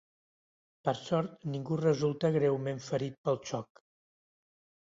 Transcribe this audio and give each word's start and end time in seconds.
Per 0.87 0.93
sort, 0.99 1.35
ningú 1.57 1.77
resulta 1.83 2.33
greument 2.39 2.83
ferit 2.89 3.21
pel 3.29 3.41
xoc. 3.51 3.87